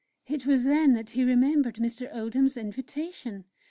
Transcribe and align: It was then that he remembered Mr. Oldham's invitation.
It 0.25 0.47
was 0.47 0.63
then 0.63 0.93
that 0.93 1.11
he 1.11 1.23
remembered 1.23 1.75
Mr. 1.75 2.11
Oldham's 2.11 2.57
invitation. 2.57 3.45